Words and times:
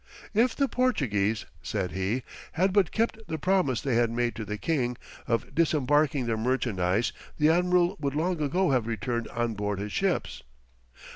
"If 0.33 0.55
the 0.55 0.67
Portuguese," 0.67 1.45
said 1.61 1.91
he, 1.91 2.23
"had 2.53 2.73
but 2.73 2.91
kept 2.91 3.19
the 3.27 3.37
promise 3.37 3.81
they 3.81 3.93
had 3.97 4.09
made 4.09 4.33
to 4.35 4.43
the 4.45 4.57
king, 4.57 4.97
of 5.27 5.53
disembarking 5.53 6.25
their 6.25 6.37
merchandise, 6.37 7.13
the 7.37 7.49
admiral 7.49 7.97
would 7.99 8.15
long 8.15 8.41
ago 8.41 8.71
have 8.71 8.87
returned 8.87 9.27
on 9.27 9.53
board 9.53 9.77
his 9.77 9.91
ships." 9.91 10.41